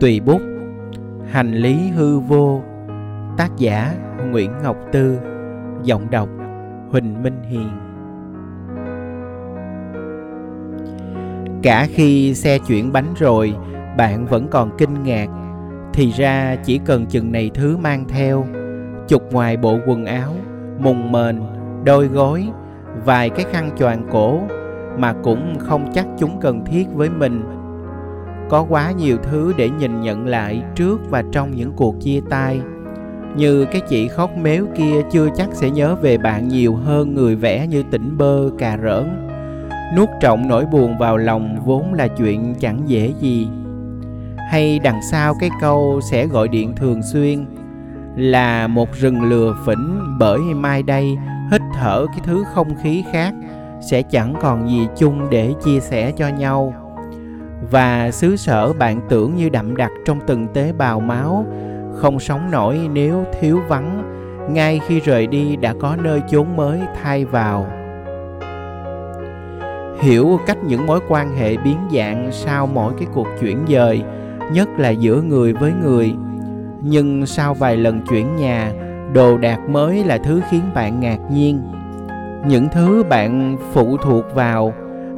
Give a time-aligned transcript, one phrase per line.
[0.00, 0.40] Tùy bút.
[1.30, 2.62] Hành lý hư vô.
[3.36, 3.94] Tác giả
[4.30, 5.18] Nguyễn Ngọc Tư.
[5.82, 6.28] Giọng đọc
[6.90, 7.68] Huỳnh Minh Hiền.
[11.62, 13.54] Cả khi xe chuyển bánh rồi,
[13.96, 15.26] Bạn vẫn còn kinh ngạc.
[15.92, 18.46] Thì ra chỉ cần chừng này thứ mang theo.
[19.08, 20.32] Chục ngoài bộ quần áo,
[20.78, 21.40] Mùng mền,
[21.84, 22.48] Đôi gối,
[23.04, 24.40] Vài cái khăn choàng cổ
[24.98, 27.55] Mà cũng không chắc chúng cần thiết với mình
[28.48, 32.60] có quá nhiều thứ để nhìn nhận lại trước và trong những cuộc chia tay.
[33.36, 37.36] Như cái chị khóc méo kia chưa chắc sẽ nhớ về bạn nhiều hơn người
[37.36, 39.26] vẽ như tỉnh bơ, cà rỡn.
[39.96, 43.48] Nuốt trọng nỗi buồn vào lòng vốn là chuyện chẳng dễ gì.
[44.50, 47.46] Hay đằng sau cái câu sẽ gọi điện thường xuyên,
[48.16, 51.16] là một rừng lừa phỉnh bởi mai đây
[51.50, 53.34] hít thở cái thứ không khí khác
[53.90, 56.74] sẽ chẳng còn gì chung để chia sẻ cho nhau
[57.70, 61.46] và xứ sở bạn tưởng như đậm đặc trong từng tế bào máu.
[61.94, 64.02] Không sống nổi nếu thiếu vắng.
[64.50, 67.66] Ngay khi rời đi đã có nơi chốn mới thay vào.
[70.00, 74.02] Hiểu cách những mối quan hệ biến dạng sau mỗi cái cuộc chuyển dời,
[74.52, 76.14] nhất là giữa người với người.
[76.80, 78.72] Nhưng sau vài lần chuyển nhà,
[79.12, 81.60] đồ đạc mới là thứ khiến bạn ngạc nhiên.
[82.46, 84.72] Những thứ bạn phụ thuộc vào,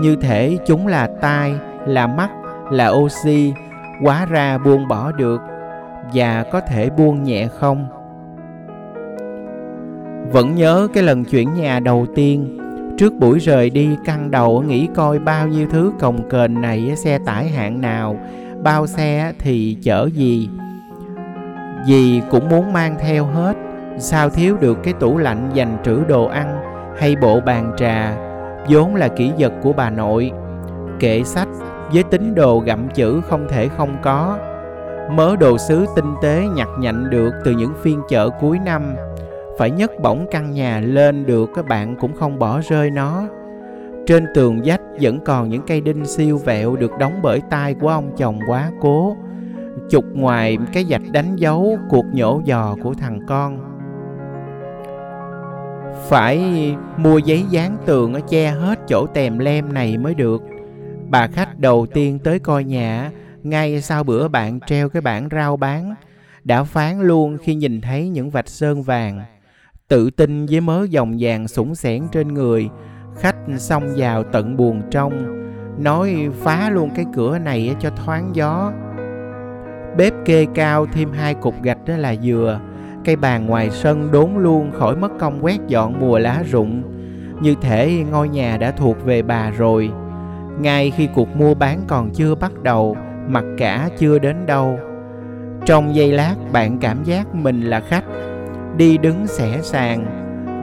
[0.00, 1.54] như thể chúng là tai
[1.86, 2.30] là mắt,
[2.70, 3.52] là oxy
[4.02, 5.40] quá ra buông bỏ được
[6.14, 7.86] và có thể buông nhẹ không?
[10.32, 12.58] Vẫn nhớ cái lần chuyển nhà đầu tiên,
[12.98, 17.18] trước buổi rời đi căng đầu nghĩ coi bao nhiêu thứ cồng kềnh này xe
[17.26, 18.16] tải hạng nào,
[18.62, 20.48] bao xe thì chở gì?
[21.86, 23.56] Gì cũng muốn mang theo hết,
[23.98, 26.56] sao thiếu được cái tủ lạnh dành trữ đồ ăn
[26.98, 28.16] hay bộ bàn trà?
[28.68, 30.32] Vốn là kỹ vật của bà nội.
[31.00, 31.48] Kệ sách
[31.92, 34.38] với tín đồ gặm chữ không thể không có.
[35.10, 38.94] Mớ đồ sứ tinh tế nhặt nhạnh được từ những phiên chợ cuối năm.
[39.58, 43.22] Phải nhấc bổng căn nhà lên được, các bạn cũng không bỏ rơi nó.
[44.06, 47.88] Trên tường vách vẫn còn những cây đinh siêu vẹo được đóng bởi tay của
[47.88, 49.16] ông chồng quá cố.
[49.90, 53.58] Chụp ngoài cái dạch đánh dấu cuộc nhổ giò của thằng con.
[56.08, 56.40] Phải
[56.96, 60.42] mua giấy dán tường ở che hết chỗ tèm lem này mới được
[61.14, 63.10] bà khách đầu tiên tới coi nhà,
[63.42, 65.94] ngay sau bữa bạn treo cái bảng rau bán,
[66.44, 69.22] đã phán luôn khi nhìn thấy những vạch sơn vàng.
[69.88, 72.68] Tự tin với mớ dòng vàng sủng sẻn trên người,
[73.16, 75.26] khách xông vào tận buồng trong,
[75.82, 78.72] nói phá luôn cái cửa này cho thoáng gió.
[79.96, 82.60] Bếp kê cao thêm hai cục gạch đó là dừa,
[83.04, 86.82] cây bàn ngoài sân đốn luôn khỏi mất công quét dọn mùa lá rụng.
[87.40, 89.90] Như thể ngôi nhà đã thuộc về bà rồi
[90.60, 92.96] ngay khi cuộc mua bán còn chưa bắt đầu,
[93.28, 94.78] mặc cả chưa đến đâu.
[95.66, 98.04] Trong giây lát, bạn cảm giác mình là khách.
[98.76, 100.06] Đi đứng xẻ sàng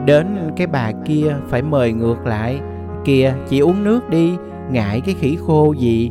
[0.06, 0.26] đến
[0.56, 2.60] cái bà kia phải mời ngược lại.
[3.04, 4.32] Kìa, chị uống nước đi,
[4.70, 6.10] ngại cái khỉ khô gì.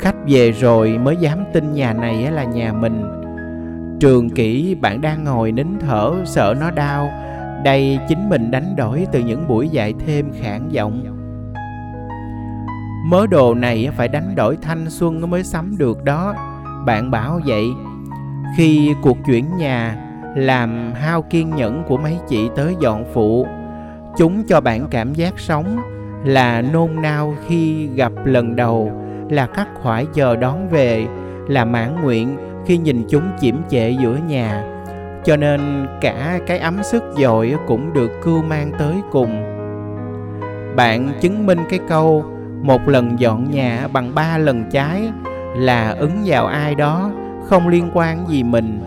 [0.00, 3.04] Khách về rồi mới dám tin nhà này là nhà mình.
[4.00, 7.08] Trường kỷ bạn đang ngồi nín thở, sợ nó đau.
[7.64, 11.21] Đây chính mình đánh đổi từ những buổi dạy thêm khản giọng
[13.04, 16.34] mớ đồ này phải đánh đổi thanh xuân mới sắm được đó.
[16.86, 17.66] Bạn bảo vậy.
[18.56, 19.96] Khi cuộc chuyển nhà,
[20.36, 23.46] làm hao kiên nhẫn của mấy chị tới dọn phụ,
[24.16, 25.78] chúng cho bạn cảm giác sống
[26.24, 28.92] là nôn nao khi gặp lần đầu,
[29.30, 31.06] là khắc khoải chờ đón về,
[31.48, 32.36] là mãn nguyện
[32.66, 34.64] khi nhìn chúng chiếm trệ giữa nhà.
[35.24, 39.42] Cho nên cả cái ấm sức dội cũng được cưu mang tới cùng.
[40.76, 42.24] Bạn chứng minh cái câu
[42.62, 45.02] một lần dọn nhà bằng ba lần trái
[45.56, 47.10] là ứng vào ai đó,
[47.44, 48.80] không liên quan gì mình.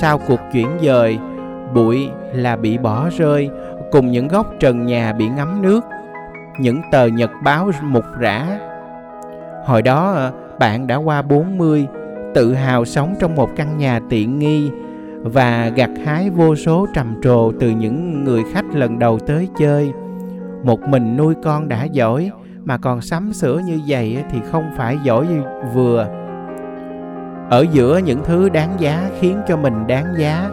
[0.00, 1.18] Sau cuộc chuyển dời,
[1.74, 3.50] bụi là bị bỏ rơi,
[3.90, 5.84] cùng những góc trần nhà bị ngấm nước.
[6.58, 8.58] Những tờ nhật báo mục rã.
[9.64, 11.86] Hồi đó, bạn đã qua 40
[12.34, 14.70] tự hào sống trong một căn nhà tiện nghi
[15.22, 19.92] và gặt hái vô số trầm trồ từ những người khách lần đầu tới chơi.
[20.62, 22.30] Một mình nuôi con đã giỏi
[22.64, 25.26] mà còn sắm sửa như vậy thì không phải giỏi
[25.74, 26.08] vừa.
[27.50, 30.50] Ở giữa những thứ đáng giá khiến cho mình đáng giá.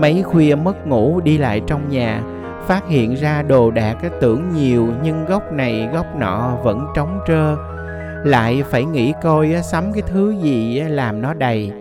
[0.00, 2.22] Mấy khuya mất ngủ đi lại trong nhà,
[2.66, 7.56] phát hiện ra đồ đạc tưởng nhiều nhưng góc này góc nọ vẫn trống trơ.
[8.24, 11.72] Lại phải nghĩ coi sắm cái thứ gì làm nó đầy.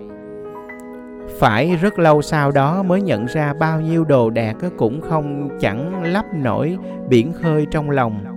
[1.39, 6.03] Phải rất lâu sau đó mới nhận ra bao nhiêu đồ đạc cũng không chẳng
[6.03, 6.77] lấp nổi,
[7.09, 8.34] biển khơi trong lòng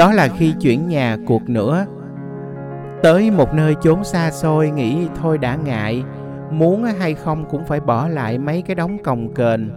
[0.00, 1.86] đó là khi chuyển nhà cuộc nữa.
[3.02, 6.04] Tới một nơi chốn xa xôi, nghĩ thôi đã ngại.
[6.50, 9.70] Muốn hay không cũng phải bỏ lại mấy cái đống cồng kềnh.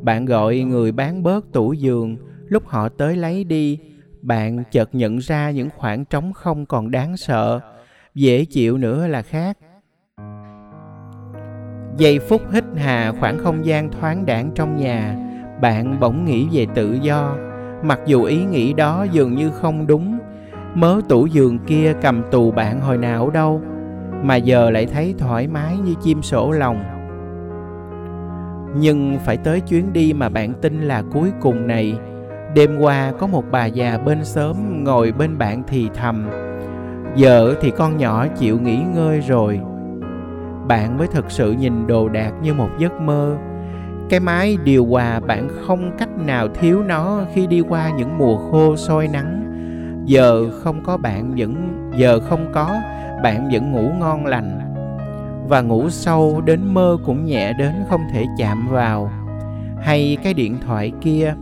[0.00, 2.16] Bạn gọi người bán bớt tủ giường.
[2.48, 3.78] Lúc họ tới lấy đi,
[4.22, 7.60] bạn chợt nhận ra những khoảng trống không còn đáng sợ.
[8.14, 9.58] Dễ chịu nữa là khác.
[11.96, 15.16] Giây phút hít hà khoảng không gian thoáng đãng trong nhà,
[15.60, 17.36] bạn bỗng nghĩ về tự do
[17.84, 20.18] mặc dù ý nghĩ đó dường như không đúng,
[20.74, 23.62] mớ tủ giường kia cầm tù bạn hồi nào đâu,
[24.22, 26.84] mà giờ lại thấy thoải mái như chim sổ lòng.
[28.76, 31.98] Nhưng phải tới chuyến đi mà bạn tin là cuối cùng này.
[32.54, 36.28] Đêm qua có một bà già bên xóm ngồi bên bạn thì thầm,
[37.16, 39.60] giờ thì con nhỏ chịu nghỉ ngơi rồi.
[40.68, 43.36] Bạn mới thực sự nhìn đồ đạc như một giấc mơ
[44.08, 48.36] cái máy điều hòa bạn không cách nào thiếu nó khi đi qua những mùa
[48.36, 49.40] khô sôi nắng.
[50.06, 51.54] Giờ không có bạn vẫn,
[51.96, 52.76] giờ không có,
[53.22, 54.60] bạn vẫn ngủ ngon lành.
[55.48, 59.10] Và ngủ sâu đến mơ cũng nhẹ đến không thể chạm vào.
[59.82, 61.34] Hay cái điện thoại kia,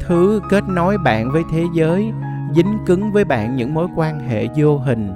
[0.00, 2.12] thứ kết nối bạn với thế giới,
[2.54, 5.12] dính cứng với bạn những mối quan hệ vô hình.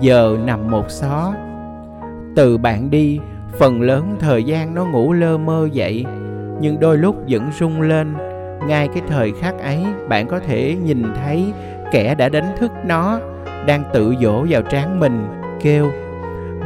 [0.00, 1.34] Giờ nằm một xó,
[2.36, 3.18] từ bạn đi
[3.58, 6.04] phần lớn thời gian nó ngủ lơ mơ dậy
[6.60, 8.14] nhưng đôi lúc vẫn rung lên.
[8.68, 11.52] Ngay cái thời khắc ấy, bạn có thể nhìn thấy
[11.92, 13.20] kẻ đã đánh thức nó,
[13.66, 15.26] đang tự dỗ vào trán mình,
[15.60, 15.90] kêu,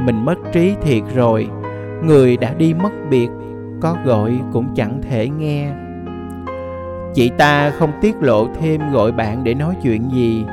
[0.05, 1.49] mình mất trí thiệt rồi,
[2.05, 3.29] người đã đi mất biệt,
[3.81, 5.69] có gọi cũng chẳng thể nghe.
[7.15, 10.45] Chị ta không tiết lộ thêm gọi bạn để nói chuyện gì,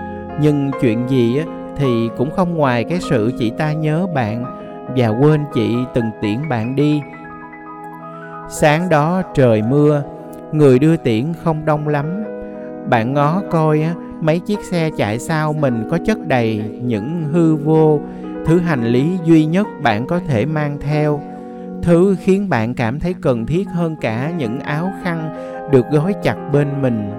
[0.41, 1.41] nhưng chuyện gì
[1.77, 4.62] thì cũng không ngoài cái sự chị ta nhớ bạn
[4.97, 7.01] và quên chị từng tiễn bạn đi.
[8.49, 10.03] Sáng đó trời mưa,
[10.51, 12.23] người đưa tiễn không đông lắm.
[12.89, 13.85] Bạn ngó coi
[14.21, 17.99] mấy chiếc xe chạy sau mình có chất đầy những hư vô.
[18.45, 21.21] Thứ hành lý duy nhất bạn có thể mang theo.
[21.81, 25.35] Thứ khiến bạn cảm thấy cần thiết hơn cả những áo khăn
[25.71, 27.11] được gói chặt bên mình.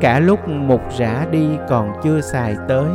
[0.00, 2.86] Cả lúc một rã đi còn chưa xài tới.